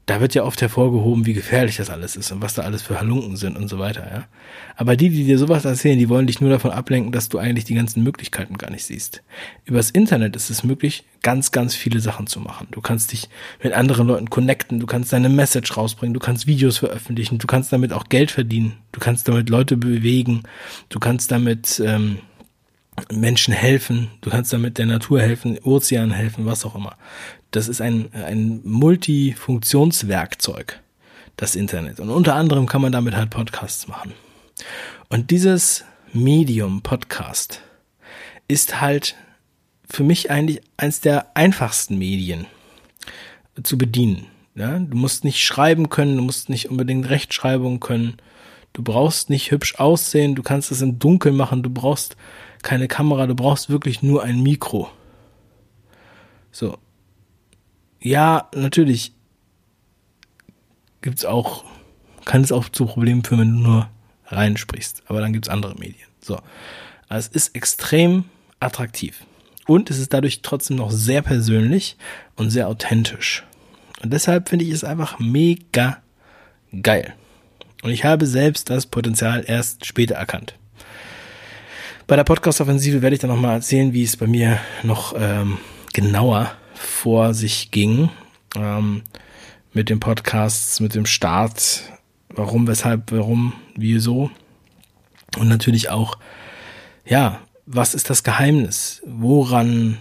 da 0.07 0.21
wird 0.21 0.35
ja 0.35 0.45
oft 0.45 0.61
hervorgehoben, 0.61 1.25
wie 1.25 1.33
gefährlich 1.33 1.77
das 1.77 1.89
alles 1.89 2.15
ist 2.15 2.31
und 2.31 2.43
was 2.43 2.53
da 2.53 2.63
alles 2.63 2.83
für 2.83 3.01
Halunken 3.01 3.37
sind 3.37 3.57
und 3.57 3.69
so 3.69 3.79
weiter, 3.79 4.07
ja. 4.13 4.25
Aber 4.77 4.97
die, 4.97 5.09
die 5.09 5.25
dir 5.25 5.39
sowas 5.39 5.65
erzählen, 5.65 5.99
die 5.99 6.11
wollen 6.11 6.27
dich 6.27 6.43
nur 6.43 6.51
davon 6.51 6.73
ablenken, 6.73 7.11
dass 7.11 7.31
du 7.31 7.39
eigentlich 7.39 7.65
die 7.65 7.75
ganzen 7.75 8.03
Möglichkeiten 8.03 8.59
gar 8.59 8.71
nicht 8.71 8.85
siehst. 8.85 9.23
Übers 9.65 9.91
Internet 9.91 10.37
ist 10.37 10.51
es 10.51 10.63
möglich, 10.63 11.05
ganz, 11.23 11.53
ganz 11.53 11.75
viele 11.75 12.01
Sachen 12.01 12.27
zu 12.27 12.39
machen. 12.41 12.69
Du 12.71 12.83
kannst 12.83 13.13
dich 13.13 13.31
mit 13.63 13.73
anderen 13.73 14.07
Leuten 14.07 14.29
connecten, 14.29 14.79
du 14.79 14.87
kannst 14.87 15.11
deine 15.11 15.31
Message 15.31 15.75
rausbringen, 15.75 16.13
du 16.13 16.21
kannst 16.21 16.47
Videos 16.47 16.77
veröffentlichen, 16.77 17.39
du 17.39 17.47
kannst 17.47 17.73
damit 17.73 17.95
auch 17.95 18.11
Geld 18.11 18.31
verdienen, 18.31 18.75
du 18.93 19.01
kannst 19.01 19.27
damit 19.27 19.49
Leute 19.49 19.79
bewegen, 19.79 20.43
du 20.91 20.99
kannst 20.99 21.31
damit 21.31 21.81
ähm, 21.83 22.19
Menschen 23.13 23.55
helfen, 23.55 24.11
du 24.21 24.31
kannst 24.31 24.53
damit 24.53 24.79
der 24.79 24.87
Natur 24.87 25.21
helfen, 25.21 25.59
Ozeanen 25.59 26.13
helfen, 26.13 26.47
was 26.47 26.65
auch 26.65 26.75
immer. 26.75 26.97
Das 27.51 27.69
ist 27.69 27.81
ein, 27.81 28.13
ein 28.13 28.61
Multifunktionswerkzeug, 28.65 30.81
das 31.37 31.57
Internet. 31.57 32.01
Und 32.01 32.11
unter 32.11 32.35
anderem 32.35 32.67
kann 32.67 32.83
man 32.83 32.93
damit 32.93 33.17
halt 33.17 33.31
Podcasts 33.31 33.89
machen. 33.89 34.13
Und 35.09 35.31
dieses 35.31 35.85
Medium 36.13 36.83
Podcast 36.83 37.63
ist 38.49 38.81
halt 38.81 39.17
für 39.89 40.05
mich 40.05 40.31
eigentlich 40.31 40.61
eins 40.77 41.01
der 41.01 41.37
einfachsten 41.37 41.99
Medien 41.99 42.47
zu 43.63 43.79
bedienen. 43.79 44.27
Ja, 44.55 44.79
du 44.79 44.97
musst 44.97 45.25
nicht 45.25 45.45
schreiben 45.45 45.89
können, 45.89 46.17
du 46.17 46.23
musst 46.23 46.49
nicht 46.49 46.71
unbedingt 46.71 47.11
Rechtschreibung 47.11 47.81
können. 47.81 48.17
Du 48.73 48.83
brauchst 48.83 49.31
nicht 49.31 49.51
hübsch 49.51 49.77
aussehen, 49.77 50.35
du 50.35 50.43
kannst 50.43 50.71
es 50.71 50.83
im 50.83 50.99
Dunkeln 50.99 51.37
machen, 51.37 51.63
du 51.63 51.71
brauchst 51.71 52.17
keine 52.65 52.89
Kamera, 52.89 53.27
du 53.27 53.37
brauchst 53.37 53.71
wirklich 53.71 54.03
nur 54.03 54.25
ein 54.25 54.43
Mikro. 54.43 54.91
So. 56.51 56.79
Ja, 58.01 58.49
natürlich 58.55 59.13
gibt's 61.03 61.25
auch, 61.25 61.65
kann 62.25 62.43
es 62.43 62.51
auch 62.51 62.69
zu 62.69 62.87
Problemen 62.87 63.23
führen, 63.23 63.41
wenn 63.41 63.57
du 63.57 63.61
nur 63.61 63.91
reinsprichst. 64.27 65.05
Aber 65.07 65.21
dann 65.21 65.33
gibt's 65.33 65.49
andere 65.49 65.75
Medien. 65.75 66.09
So. 66.21 66.41
Also 67.09 67.29
es 67.31 67.47
ist 67.47 67.55
extrem 67.55 68.25
attraktiv. 68.61 69.25
Und 69.67 69.91
es 69.91 69.99
ist 69.99 70.13
dadurch 70.13 70.43
trotzdem 70.43 70.77
noch 70.77 70.91
sehr 70.91 71.23
persönlich 71.23 71.97
und 72.37 72.51
sehr 72.51 72.69
authentisch. 72.69 73.45
Und 74.03 74.13
deshalb 74.13 74.49
finde 74.49 74.65
ich 74.65 74.73
es 74.73 74.85
einfach 74.85 75.19
mega 75.19 76.03
geil. 76.83 77.15
Und 77.83 77.91
ich 77.91 78.05
habe 78.05 78.27
selbst 78.27 78.71
das 78.71 78.87
Potenzial 78.87 79.45
erst 79.47 79.87
später 79.87 80.15
erkannt. 80.15 80.55
Bei 82.07 82.17
der 82.17 82.25
Podcast-Offensive 82.25 83.01
werde 83.01 83.15
ich 83.15 83.21
dann 83.21 83.31
nochmal 83.31 83.55
erzählen, 83.55 83.95
wie 83.95 84.03
es 84.03 84.19
bei 84.19 84.27
mir 84.27 84.61
noch 84.83 85.15
ähm, 85.17 85.57
genauer 85.95 86.53
vor 86.75 87.33
sich 87.33 87.71
ging. 87.71 88.11
Ähm, 88.55 89.05
mit 89.73 89.89
den 89.89 90.01
Podcasts, 90.01 90.81
mit 90.81 90.95
dem 90.95 91.07
Start, 91.07 91.83
warum, 92.29 92.67
weshalb, 92.67 93.11
warum, 93.11 93.55
wieso. 93.75 94.31
Und 95.39 95.49
natürlich 95.49 95.89
auch, 95.89 96.19
ja, 97.07 97.41
was 97.65 97.95
ist 97.95 98.11
das 98.11 98.23
Geheimnis? 98.23 99.01
Woran, 99.07 99.97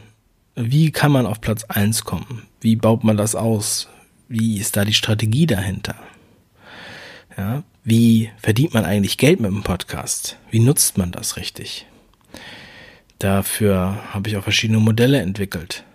wie 0.55 0.91
kann 0.91 1.11
man 1.11 1.25
auf 1.25 1.39
Platz 1.39 1.63
eins 1.63 2.03
kommen? 2.03 2.43
Wie 2.59 2.75
baut 2.75 3.05
man 3.05 3.15
das 3.15 3.33
aus? 3.33 3.87
Wie 4.27 4.57
ist 4.57 4.75
da 4.75 4.83
die 4.83 4.93
Strategie 4.93 5.47
dahinter? 5.47 5.95
Ja, 7.37 7.63
wie 7.85 8.29
verdient 8.37 8.73
man 8.73 8.83
eigentlich 8.83 9.17
Geld 9.17 9.39
mit 9.39 9.51
dem 9.51 9.63
Podcast? 9.63 10.37
Wie 10.51 10.59
nutzt 10.59 10.97
man 10.97 11.11
das 11.11 11.37
richtig? 11.37 11.87
Dafür 13.23 14.03
habe 14.11 14.27
ich 14.27 14.35
auch 14.35 14.43
verschiedene 14.43 14.81
Modelle 14.81 15.21
entwickelt. 15.21 15.85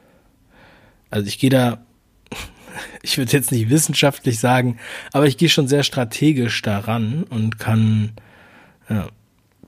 Also 1.11 1.27
ich 1.29 1.39
gehe 1.39 1.51
da, 1.51 1.85
ich 3.03 3.19
würde 3.19 3.33
jetzt 3.33 3.53
nicht 3.53 3.69
wissenschaftlich 3.69 4.41
sagen, 4.41 4.79
aber 5.13 5.27
ich 5.27 5.37
gehe 5.37 5.51
schon 5.51 5.69
sehr 5.69 5.83
strategisch 5.83 6.63
daran 6.63 7.25
und 7.25 7.59
kann 7.59 8.13
ja, 8.89 9.09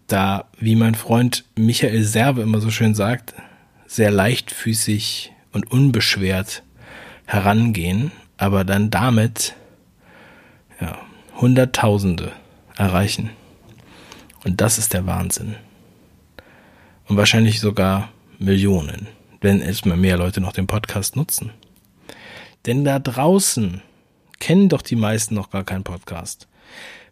da, 0.07 0.49
wie 0.59 0.75
mein 0.75 0.95
Freund 0.95 1.45
Michael 1.55 2.03
Serve 2.03 2.41
immer 2.41 2.63
so 2.63 2.71
schön 2.71 2.95
sagt, 2.95 3.35
sehr 3.87 4.11
leichtfüßig 4.11 5.31
und 5.53 5.71
unbeschwert 5.71 6.63
herangehen, 7.27 8.11
aber 8.39 8.65
dann 8.65 8.89
damit 8.89 9.55
ja, 10.81 10.99
Hunderttausende 11.37 12.33
erreichen. 12.79 13.29
Und 14.45 14.63
das 14.63 14.79
ist 14.79 14.95
der 14.95 15.05
Wahnsinn. 15.05 15.57
Und 17.11 17.17
wahrscheinlich 17.17 17.59
sogar 17.59 18.13
Millionen, 18.39 19.09
wenn 19.41 19.63
erstmal 19.63 19.97
mehr 19.97 20.17
Leute 20.17 20.41
noch 20.41 20.53
den 20.53 20.69
Podcast 20.69 21.17
nutzen. 21.17 21.51
Denn 22.67 22.85
da 22.85 23.01
draußen 23.01 23.83
kennen 24.39 24.69
doch 24.69 24.81
die 24.81 24.95
meisten 24.95 25.35
noch 25.35 25.51
gar 25.51 25.65
keinen 25.65 25.83
Podcast. 25.83 26.47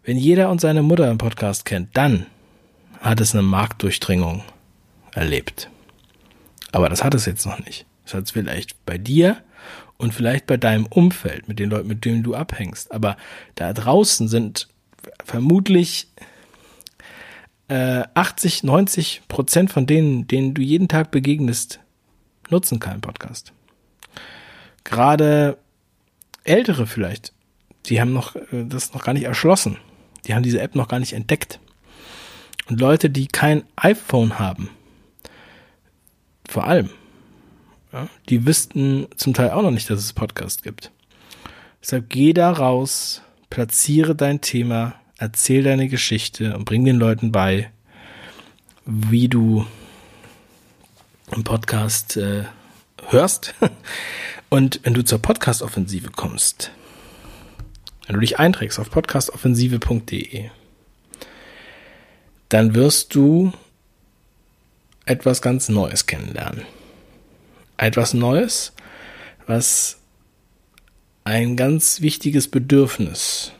Wenn 0.05 0.15
jeder 0.15 0.51
und 0.51 0.61
seine 0.61 0.83
Mutter 0.83 1.09
einen 1.09 1.17
Podcast 1.17 1.65
kennt, 1.65 1.97
dann 1.97 2.27
hat 3.01 3.19
es 3.19 3.33
eine 3.33 3.41
Marktdurchdringung 3.41 4.41
erlebt. 5.15 5.69
Aber 6.71 6.87
das 6.87 7.03
hat 7.03 7.13
es 7.13 7.25
jetzt 7.25 7.45
noch 7.45 7.59
nicht. 7.59 7.85
Das 8.05 8.13
hat 8.13 8.23
es 8.23 8.31
vielleicht 8.31 8.85
bei 8.85 8.97
dir 8.97 9.35
und 9.97 10.13
vielleicht 10.13 10.45
bei 10.45 10.55
deinem 10.55 10.85
Umfeld, 10.85 11.49
mit 11.49 11.59
den 11.59 11.71
Leuten, 11.71 11.89
mit 11.89 12.05
denen 12.05 12.23
du 12.23 12.35
abhängst. 12.35 12.93
Aber 12.93 13.17
da 13.55 13.73
draußen 13.73 14.29
sind 14.29 14.69
vermutlich 15.25 16.07
äh, 17.69 18.03
80, 18.13 18.63
90 18.63 19.21
Prozent 19.27 19.71
von 19.71 19.85
denen, 19.85 20.27
denen 20.27 20.53
du 20.53 20.61
jeden 20.61 20.87
Tag 20.87 21.11
begegnest, 21.11 21.79
nutzen 22.49 22.79
keinen 22.79 23.01
Podcast. 23.01 23.53
Gerade 24.83 25.57
Ältere 26.43 26.87
vielleicht, 26.87 27.33
die 27.85 28.01
haben 28.01 28.11
noch 28.11 28.35
äh, 28.35 28.65
das 28.65 28.93
noch 28.93 29.03
gar 29.03 29.13
nicht 29.13 29.23
erschlossen. 29.23 29.77
Die 30.25 30.33
haben 30.33 30.43
diese 30.43 30.61
App 30.61 30.75
noch 30.75 30.87
gar 30.87 30.99
nicht 30.99 31.13
entdeckt. 31.13 31.59
Und 32.67 32.79
Leute, 32.81 33.09
die 33.09 33.27
kein 33.27 33.63
iPhone 33.75 34.39
haben, 34.39 34.69
vor 36.47 36.65
allem, 36.65 36.89
ja, 37.93 38.07
die 38.29 38.45
wüssten 38.45 39.07
zum 39.15 39.33
Teil 39.33 39.51
auch 39.51 39.61
noch 39.61 39.71
nicht, 39.71 39.89
dass 39.89 39.99
es 39.99 40.13
Podcast 40.13 40.63
gibt. 40.63 40.91
Deshalb 41.81 42.09
geh 42.09 42.33
da 42.33 42.51
raus, 42.51 43.21
platziere 43.49 44.15
dein 44.15 44.41
Thema, 44.41 44.98
erzähl 45.19 45.63
deine 45.63 45.87
Geschichte 45.87 46.55
und 46.57 46.65
bring 46.65 46.83
den 46.83 46.97
Leuten 46.97 47.31
bei, 47.31 47.69
wie 48.85 49.27
du 49.27 49.67
einen 51.31 51.43
Podcast 51.43 52.17
äh, 52.17 52.45
hörst 53.09 53.53
Und 54.49 54.79
wenn 54.83 54.95
du 54.95 55.03
zur 55.03 55.19
Podcast-Offensive 55.19 56.09
kommst, 56.09 56.71
wenn 58.07 58.15
du 58.15 58.19
dich 58.19 58.39
einträgst 58.39 58.79
auf 58.79 58.89
podcastoffensive.de, 58.89 60.49
dann 62.49 62.73
wirst 62.73 63.13
du 63.13 63.53
etwas 65.05 65.43
ganz 65.43 65.69
Neues 65.69 66.07
kennenlernen. 66.07 66.65
Etwas 67.77 68.15
Neues, 68.15 68.73
was 69.45 69.99
ein 71.23 71.55
ganz 71.55 72.01
wichtiges 72.01 72.47
Bedürfnis 72.47 73.51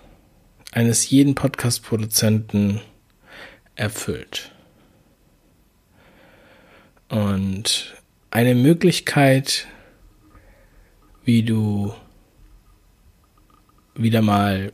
eines 0.72 1.10
jeden 1.10 1.36
Podcast-Produzenten 1.36 2.82
erfüllt. 3.76 4.52
Und 7.10 7.96
eine 8.32 8.54
Möglichkeit, 8.54 9.68
wie 11.24 11.44
du 11.44 11.94
wieder 13.96 14.22
mal 14.22 14.72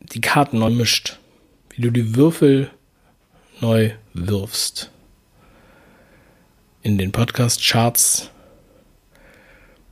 die 0.00 0.20
Karten 0.20 0.58
neu 0.58 0.70
mischt, 0.70 1.18
wie 1.70 1.82
du 1.82 1.90
die 1.90 2.14
Würfel 2.14 2.70
neu 3.60 3.92
wirfst. 4.12 4.90
In 6.82 6.98
den 6.98 7.10
Podcast-Charts, 7.10 8.30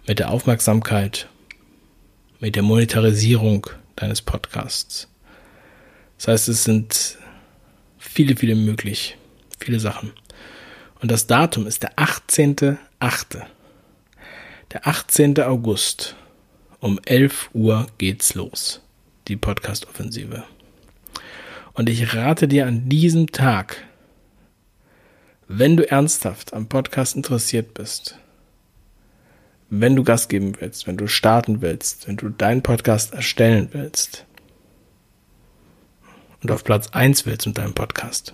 mit 0.06 0.18
der 0.18 0.30
Aufmerksamkeit, 0.30 1.28
mit 2.38 2.54
der 2.54 2.62
Monetarisierung 2.62 3.66
deines 3.96 4.22
Podcasts. 4.22 5.08
Das 6.16 6.28
heißt, 6.28 6.48
es 6.48 6.64
sind 6.64 7.18
viele, 7.98 8.36
viele 8.36 8.54
möglich, 8.54 9.16
viele 9.58 9.80
Sachen. 9.80 10.12
Und 11.00 11.10
das 11.10 11.26
Datum 11.26 11.66
ist 11.66 11.82
der 11.82 11.96
18.8. 11.96 12.78
Der 14.72 14.86
18. 14.86 15.40
August. 15.40 16.16
Um 16.80 16.98
11 17.04 17.50
Uhr 17.52 17.86
geht's 17.98 18.34
los. 18.34 18.80
Die 19.28 19.36
Podcast-Offensive. 19.36 20.44
Und 21.74 21.88
ich 21.88 22.14
rate 22.14 22.48
dir 22.48 22.66
an 22.66 22.88
diesem 22.88 23.32
Tag, 23.32 23.84
wenn 25.48 25.76
du 25.76 25.88
ernsthaft 25.88 26.54
am 26.54 26.68
Podcast 26.68 27.16
interessiert 27.16 27.74
bist, 27.74 28.18
wenn 29.68 29.94
du 29.94 30.04
Gast 30.04 30.28
geben 30.28 30.54
willst, 30.58 30.86
wenn 30.86 30.96
du 30.96 31.06
starten 31.06 31.60
willst, 31.60 32.08
wenn 32.08 32.16
du 32.16 32.30
deinen 32.30 32.62
Podcast 32.62 33.12
erstellen 33.12 33.68
willst 33.72 34.26
und 36.46 36.52
auf 36.52 36.62
Platz 36.62 36.90
1 36.92 37.26
willst 37.26 37.44
mit 37.48 37.58
deinem 37.58 37.74
Podcast, 37.74 38.32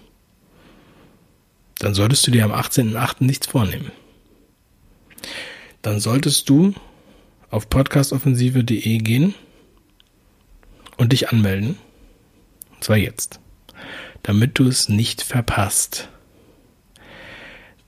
dann 1.78 1.94
solltest 1.94 2.26
du 2.26 2.30
dir 2.30 2.44
am 2.44 2.52
18.8. 2.52 3.24
nichts 3.24 3.46
vornehmen. 3.46 3.90
Dann 5.80 5.98
solltest 5.98 6.46
du 6.50 6.74
auf 7.48 7.70
podcastoffensive.de 7.70 8.98
gehen 8.98 9.34
und 10.98 11.12
dich 11.14 11.30
anmelden 11.30 11.78
und 12.74 12.84
zwar 12.84 12.98
jetzt. 12.98 13.40
Damit 14.22 14.58
du 14.58 14.68
es 14.68 14.90
nicht 14.90 15.22
verpasst. 15.22 16.10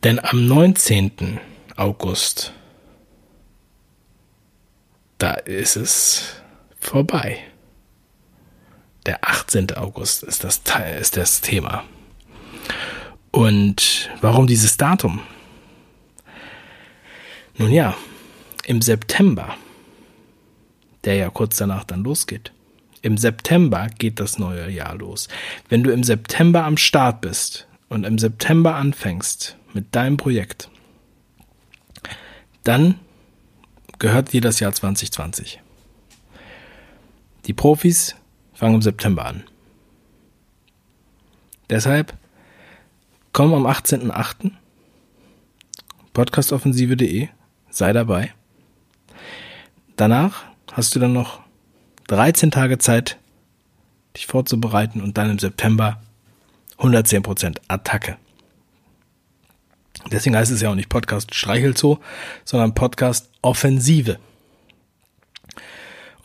Denn 0.04 0.18
am 0.18 0.46
19. 0.46 1.38
August, 1.76 2.54
da 5.18 5.34
ist 5.34 5.76
es 5.76 6.36
vorbei. 6.80 7.44
Der 9.06 9.28
18. 9.28 9.76
August 9.76 10.23
ist 10.23 10.44
das, 10.44 10.62
ist 11.00 11.16
das 11.16 11.40
Thema. 11.40 11.84
Und 13.30 14.11
warum 14.20 14.46
dieses 14.46 14.76
Datum? 14.76 15.20
Nun 17.56 17.70
ja, 17.70 17.96
im 18.64 18.80
September, 18.80 19.56
der 21.04 21.16
ja 21.16 21.30
kurz 21.30 21.56
danach 21.56 21.84
dann 21.84 22.02
losgeht, 22.02 22.52
im 23.02 23.18
September 23.18 23.88
geht 23.98 24.18
das 24.18 24.38
neue 24.38 24.70
Jahr 24.70 24.94
los. 24.94 25.28
Wenn 25.68 25.83
du 25.83 25.90
im 25.90 26.02
September 26.02 26.64
am 26.64 26.78
Start 26.78 27.20
bist 27.20 27.68
und 27.90 28.05
im 28.05 28.18
September 28.18 28.76
anfängst 28.76 29.59
mit 29.74 29.94
deinem 29.94 30.16
Projekt, 30.16 30.70
dann 32.62 32.98
gehört 33.98 34.33
dir 34.33 34.40
das 34.40 34.59
Jahr 34.61 34.72
2020. 34.72 35.61
Die 37.44 37.52
Profis 37.52 38.16
fangen 38.64 38.77
im 38.77 38.83
September 38.83 39.27
an. 39.27 39.44
Deshalb 41.68 42.14
komm 43.35 43.53
am 43.53 43.66
18.08. 43.66 44.53
podcastoffensive.de, 46.14 47.29
sei 47.68 47.92
dabei. 47.92 48.33
Danach 49.96 50.44
hast 50.72 50.94
du 50.94 50.98
dann 50.98 51.12
noch 51.12 51.40
13 52.07 52.50
Tage 52.50 52.79
Zeit, 52.79 53.18
dich 54.16 54.27
vorzubereiten 54.27 55.03
und 55.03 55.18
dann 55.18 55.29
im 55.29 55.38
September 55.38 56.00
110% 56.79 57.59
Attacke. 57.68 58.16
Deswegen 60.11 60.37
heißt 60.37 60.53
es 60.53 60.62
ja 60.62 60.70
auch 60.70 60.74
nicht 60.74 60.88
Podcast 60.88 61.35
Streichelzoo, 61.35 61.98
sondern 62.46 62.72
Podcast 62.72 63.29
Offensive. 63.42 64.18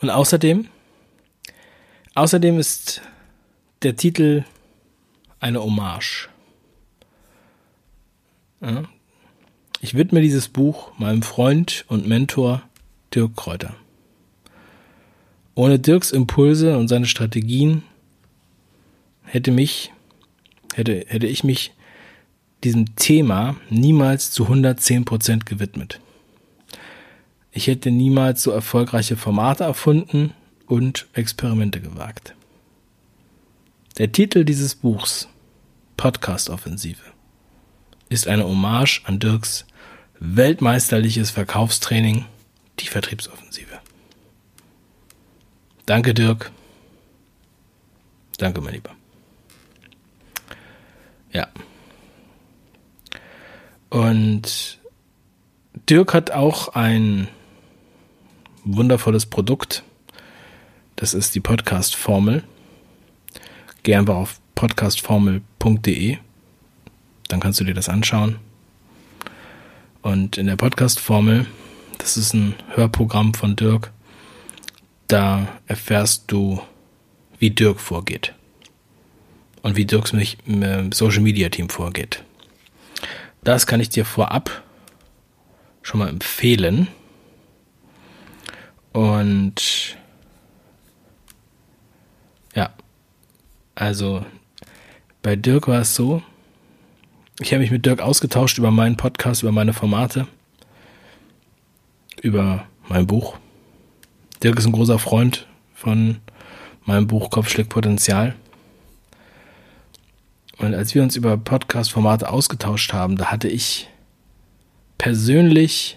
Und 0.00 0.08
außerdem, 0.08 0.68
außerdem 2.20 2.58
ist 2.58 3.00
der 3.82 3.96
Titel 3.96 4.44
eine 5.40 5.62
Hommage. 5.62 6.28
Ja. 8.60 8.84
Ich 9.80 9.94
widme 9.94 10.20
dieses 10.20 10.48
Buch 10.48 10.92
meinem 10.98 11.22
Freund 11.22 11.86
und 11.88 12.06
Mentor 12.06 12.62
Dirk 13.14 13.36
Kräuter. 13.36 13.74
Ohne 15.54 15.78
Dirks 15.78 16.10
Impulse 16.12 16.76
und 16.76 16.88
seine 16.88 17.06
Strategien 17.06 17.84
hätte 19.22 19.50
mich, 19.50 19.90
hätte, 20.74 21.06
hätte 21.08 21.26
ich 21.26 21.42
mich 21.42 21.72
diesem 22.64 22.96
Thema 22.96 23.56
niemals 23.70 24.30
zu 24.30 24.42
110 24.42 25.06
Prozent 25.06 25.46
gewidmet. 25.46 26.00
Ich 27.50 27.66
hätte 27.66 27.90
niemals 27.90 28.42
so 28.42 28.50
erfolgreiche 28.50 29.16
Formate 29.16 29.64
erfunden 29.64 30.34
und 30.70 31.08
Experimente 31.14 31.80
gewagt. 31.80 32.36
Der 33.98 34.12
Titel 34.12 34.44
dieses 34.44 34.76
Buchs, 34.76 35.28
Podcast 35.96 36.48
Offensive, 36.48 37.02
ist 38.08 38.28
eine 38.28 38.44
Hommage 38.44 39.02
an 39.04 39.18
Dirks 39.18 39.66
weltmeisterliches 40.20 41.30
Verkaufstraining, 41.30 42.24
die 42.78 42.86
Vertriebsoffensive. 42.86 43.80
Danke, 45.86 46.14
Dirk. 46.14 46.52
Danke, 48.38 48.60
mein 48.60 48.74
Lieber. 48.74 48.94
Ja. 51.32 51.48
Und 53.88 54.78
Dirk 55.88 56.14
hat 56.14 56.30
auch 56.30 56.68
ein 56.68 57.26
wundervolles 58.62 59.26
Produkt. 59.26 59.82
Das 61.00 61.14
ist 61.14 61.34
die 61.34 61.40
Podcast-Formel. 61.40 62.44
Geh 63.84 63.94
einfach 63.94 64.16
auf 64.16 64.38
podcastformel.de. 64.54 66.18
Dann 67.28 67.40
kannst 67.40 67.58
du 67.58 67.64
dir 67.64 67.72
das 67.72 67.88
anschauen. 67.88 68.36
Und 70.02 70.36
in 70.36 70.46
der 70.46 70.56
Podcast-Formel, 70.56 71.46
das 71.96 72.18
ist 72.18 72.34
ein 72.34 72.54
Hörprogramm 72.74 73.32
von 73.32 73.56
Dirk, 73.56 73.92
da 75.06 75.48
erfährst 75.64 76.24
du, 76.26 76.60
wie 77.38 77.48
Dirk 77.48 77.80
vorgeht. 77.80 78.34
Und 79.62 79.76
wie 79.76 79.86
Dirks 79.86 80.14
Social 80.92 81.22
Media 81.22 81.48
Team 81.48 81.70
vorgeht. 81.70 82.22
Das 83.42 83.66
kann 83.66 83.80
ich 83.80 83.88
dir 83.88 84.04
vorab 84.04 84.62
schon 85.80 86.00
mal 86.00 86.10
empfehlen. 86.10 86.88
Und 88.92 89.96
ja, 92.54 92.70
also 93.80 94.26
bei 95.22 95.36
Dirk 95.36 95.66
war 95.66 95.80
es 95.80 95.94
so, 95.94 96.22
ich 97.40 97.52
habe 97.52 97.62
mich 97.62 97.70
mit 97.70 97.86
Dirk 97.86 98.02
ausgetauscht 98.02 98.58
über 98.58 98.70
meinen 98.70 98.98
Podcast, 98.98 99.42
über 99.42 99.52
meine 99.52 99.72
Formate, 99.72 100.26
über 102.20 102.66
mein 102.88 103.06
Buch. 103.06 103.38
Dirk 104.42 104.58
ist 104.58 104.66
ein 104.66 104.72
großer 104.72 104.98
Freund 104.98 105.46
von 105.74 106.18
meinem 106.84 107.06
Buch 107.06 107.30
Kopfschläg 107.30 107.70
Potenzial. 107.70 108.34
Und 110.58 110.74
als 110.74 110.94
wir 110.94 111.02
uns 111.02 111.16
über 111.16 111.38
Podcast-Formate 111.38 112.28
ausgetauscht 112.28 112.92
haben, 112.92 113.16
da 113.16 113.30
hatte 113.30 113.48
ich 113.48 113.88
persönlich 114.98 115.96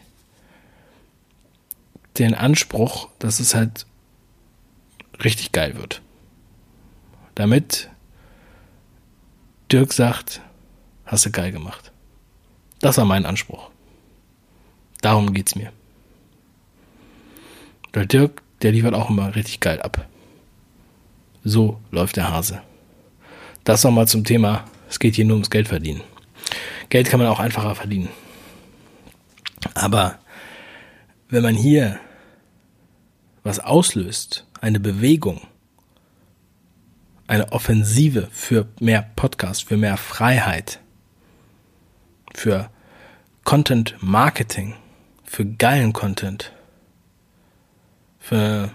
den 2.17 2.33
Anspruch, 2.33 3.09
dass 3.19 3.41
es 3.41 3.53
halt 3.53 3.85
richtig 5.21 5.51
geil 5.51 5.75
wird. 5.77 6.02
Damit 7.35 7.89
Dirk 9.71 9.93
sagt, 9.93 10.41
hast 11.05 11.25
du 11.25 11.31
geil 11.31 11.51
gemacht. 11.51 11.91
Das 12.79 12.97
war 12.97 13.05
mein 13.05 13.25
Anspruch. 13.25 13.69
Darum 15.01 15.33
geht's 15.33 15.55
mir. 15.55 15.71
Der 17.93 18.05
Dirk, 18.05 18.41
der 18.61 18.71
liefert 18.71 18.93
auch 18.93 19.09
immer 19.09 19.35
richtig 19.35 19.59
geil 19.59 19.81
ab. 19.81 20.07
So 21.43 21.79
läuft 21.91 22.15
der 22.15 22.29
Hase. 22.29 22.61
Das 23.63 23.83
nochmal 23.83 24.07
zum 24.07 24.23
Thema, 24.23 24.65
es 24.89 24.99
geht 24.99 25.15
hier 25.15 25.25
nur 25.25 25.35
ums 25.35 25.49
Geld 25.49 25.67
verdienen. 25.67 26.01
Geld 26.89 27.09
kann 27.09 27.19
man 27.19 27.29
auch 27.29 27.39
einfacher 27.39 27.75
verdienen. 27.75 28.09
Aber 29.73 30.19
wenn 31.29 31.43
man 31.43 31.55
hier 31.55 31.99
was 33.43 33.59
auslöst, 33.59 34.45
eine 34.61 34.79
Bewegung, 34.79 35.41
eine 37.33 37.51
Offensive 37.51 38.27
für 38.31 38.67
mehr 38.79 39.01
Podcast, 39.15 39.63
für 39.63 39.75
mehr 39.75 39.97
Freiheit, 39.97 40.79
für 42.35 42.69
Content 43.43 43.95
Marketing, 44.01 44.75
für 45.23 45.43
geilen 45.43 45.93
Content, 45.93 46.51
für 48.19 48.71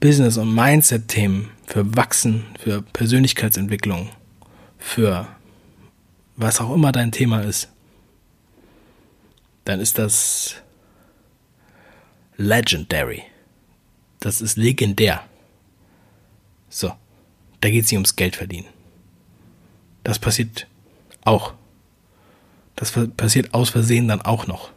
Business- 0.00 0.38
und 0.38 0.54
Mindset-Themen, 0.54 1.50
für 1.66 1.94
Wachsen, 1.94 2.46
für 2.58 2.80
Persönlichkeitsentwicklung, 2.80 4.08
für 4.78 5.28
was 6.36 6.58
auch 6.58 6.74
immer 6.74 6.90
dein 6.90 7.12
Thema 7.12 7.42
ist, 7.42 7.68
dann 9.66 9.78
ist 9.78 9.98
das 9.98 10.54
legendary. 12.38 13.24
Das 14.20 14.40
ist 14.40 14.56
legendär. 14.56 15.22
So, 16.70 16.92
da 17.62 17.70
geht 17.70 17.84
es 17.84 17.90
nicht 17.90 17.96
ums 17.96 18.16
Geld 18.16 18.36
verdienen. 18.36 18.66
Das 20.04 20.18
passiert 20.18 20.66
auch. 21.24 21.54
Das 22.74 22.92
passiert 23.16 23.54
aus 23.54 23.70
Versehen 23.70 24.08
dann 24.08 24.20
auch 24.20 24.46
noch. 24.46 24.72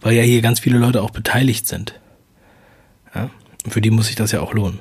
Weil 0.00 0.14
ja 0.14 0.22
hier 0.22 0.40
ganz 0.40 0.60
viele 0.60 0.78
Leute 0.78 1.02
auch 1.02 1.10
beteiligt 1.10 1.68
sind. 1.68 2.00
Ja? 3.14 3.30
Für 3.68 3.82
die 3.82 3.90
muss 3.90 4.06
sich 4.06 4.16
das 4.16 4.32
ja 4.32 4.40
auch 4.40 4.54
lohnen. 4.54 4.80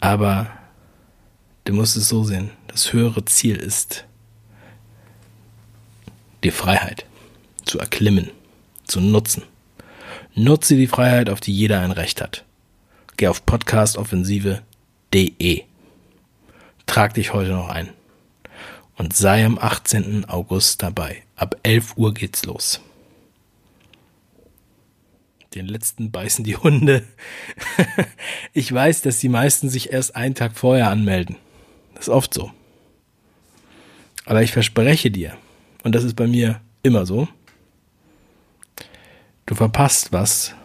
Aber 0.00 0.50
du 1.64 1.72
musst 1.72 1.96
es 1.96 2.08
so 2.08 2.24
sehen. 2.24 2.50
Das 2.66 2.92
höhere 2.92 3.24
Ziel 3.24 3.56
ist, 3.56 4.04
die 6.42 6.50
Freiheit 6.50 7.06
zu 7.64 7.78
erklimmen, 7.78 8.30
zu 8.84 9.00
nutzen. 9.00 9.44
Nutze 10.34 10.74
die 10.74 10.88
Freiheit, 10.88 11.30
auf 11.30 11.40
die 11.40 11.54
jeder 11.54 11.80
ein 11.80 11.92
Recht 11.92 12.20
hat. 12.20 12.44
Geh 13.16 13.28
auf 13.28 13.46
podcastoffensive.de. 15.10 15.64
Trag 16.86 17.14
dich 17.14 17.32
heute 17.32 17.50
noch 17.50 17.68
ein. 17.68 17.90
Und 18.96 19.14
sei 19.14 19.44
am 19.44 19.58
18. 19.58 20.24
August 20.26 20.82
dabei. 20.82 21.22
Ab 21.36 21.56
11 21.62 21.96
Uhr 21.96 22.14
geht's 22.14 22.44
los. 22.44 22.80
Den 25.54 25.66
letzten 25.66 26.10
beißen 26.10 26.44
die 26.44 26.56
Hunde. 26.56 27.06
ich 28.52 28.72
weiß, 28.72 29.02
dass 29.02 29.18
die 29.18 29.28
meisten 29.28 29.68
sich 29.68 29.92
erst 29.92 30.16
einen 30.16 30.34
Tag 30.34 30.56
vorher 30.56 30.90
anmelden. 30.90 31.36
Das 31.94 32.08
ist 32.08 32.12
oft 32.12 32.32
so. 32.32 32.52
Aber 34.24 34.42
ich 34.42 34.52
verspreche 34.52 35.10
dir, 35.10 35.36
und 35.82 35.94
das 35.94 36.04
ist 36.04 36.16
bei 36.16 36.26
mir 36.26 36.60
immer 36.82 37.06
so, 37.06 37.28
Du 39.46 39.54
verpasst 39.54 40.12
was, 40.12 40.56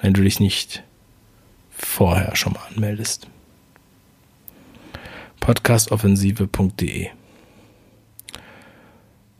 wenn 0.00 0.14
du 0.14 0.22
dich 0.22 0.40
nicht 0.40 0.82
vorher 1.70 2.34
schon 2.36 2.54
mal 2.54 2.62
anmeldest. 2.70 3.28
podcastoffensive.de 5.42 7.08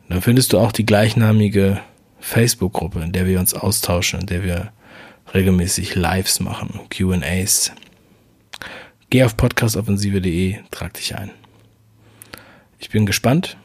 Dann 0.09 0.21
findest 0.21 0.53
du 0.53 0.59
auch 0.59 0.71
die 0.71 0.85
gleichnamige 0.85 1.81
Facebook-Gruppe, 2.19 3.01
in 3.01 3.11
der 3.11 3.25
wir 3.25 3.39
uns 3.39 3.55
austauschen, 3.55 4.19
in 4.19 4.27
der 4.27 4.43
wir 4.43 4.71
regelmäßig 5.33 5.95
Lives 5.95 6.39
machen, 6.39 6.79
QAs. 6.89 7.71
Geh 9.09 9.23
auf 9.23 9.35
podcastoffensive.de, 9.35 10.59
trag 10.69 10.93
dich 10.93 11.15
ein. 11.15 11.31
Ich 12.77 12.91
bin 12.91 13.07
gespannt 13.07 13.57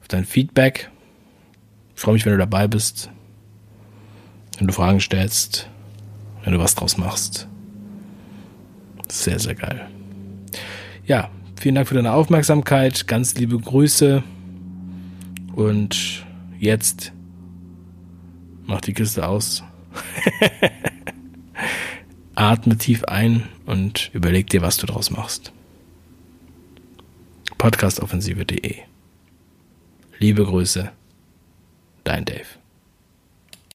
auf 0.00 0.08
dein 0.08 0.24
Feedback. 0.24 0.90
Ich 1.94 2.00
freue 2.00 2.14
mich, 2.14 2.24
wenn 2.24 2.32
du 2.32 2.38
dabei 2.38 2.66
bist 2.66 3.10
wenn 4.58 4.66
du 4.66 4.72
Fragen 4.72 5.00
stellst, 5.00 5.68
wenn 6.42 6.52
du 6.52 6.58
was 6.58 6.74
draus 6.74 6.96
machst. 6.96 7.46
Sehr, 9.08 9.38
sehr 9.38 9.54
geil. 9.54 9.88
Ja, 11.06 11.30
vielen 11.60 11.76
Dank 11.76 11.86
für 11.86 11.94
deine 11.94 12.12
Aufmerksamkeit. 12.12 13.06
Ganz 13.06 13.36
liebe 13.36 13.56
Grüße. 13.56 14.24
Und 15.54 16.26
jetzt 16.58 17.12
mach 18.66 18.80
die 18.80 18.92
Kiste 18.92 19.26
aus. 19.28 19.62
Atme 22.34 22.76
tief 22.76 23.04
ein 23.04 23.44
und 23.66 24.10
überleg 24.14 24.50
dir, 24.50 24.62
was 24.62 24.78
du 24.78 24.86
draus 24.86 25.10
machst. 25.10 25.52
Podcastoffensive.de 27.56 28.74
Liebe 30.18 30.44
Grüße, 30.44 30.90
dein 32.02 32.24
Dave. 32.24 32.46